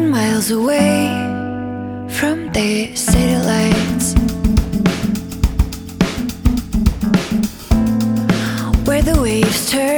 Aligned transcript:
nine 0.00 0.10
miles 0.10 0.50
away 0.52 1.08
from 2.08 2.52
the 2.52 2.94
city 2.94 3.36
lights. 3.36 4.14
Where 8.86 9.02
the 9.02 9.20
waves 9.20 9.70
turn. 9.70 9.97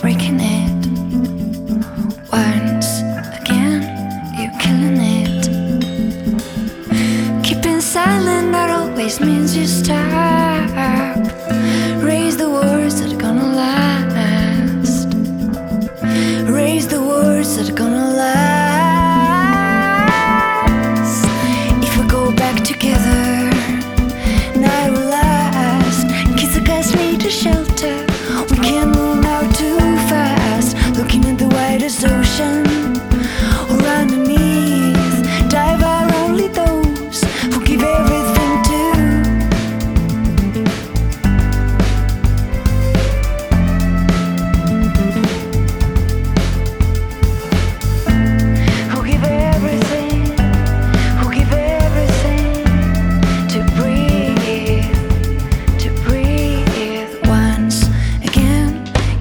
breaking 0.00 0.40
it. 0.40 0.86
Once 2.30 3.00
again, 3.40 3.82
you're 4.38 4.56
killing 4.60 4.98
it. 5.00 5.44
Keeping 7.44 7.80
silent 7.80 8.50
not 8.50 8.70
always 8.70 9.20
means 9.20 9.56
you 9.56 9.66
stop. 9.66 10.49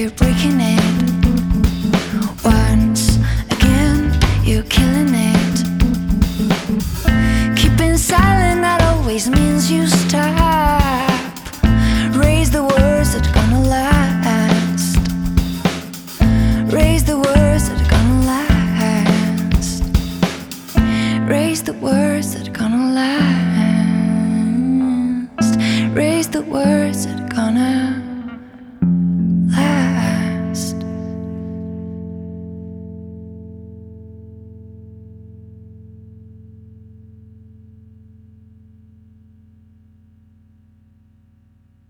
You're 0.00 0.10
breaking 0.12 0.58
it. 0.62 0.89